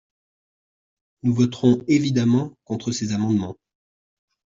Nous 1.21 1.35
voterons 1.35 1.83
évidemment 1.87 2.55
contre 2.65 2.91
ces 2.91 3.11
amendements. 3.13 3.55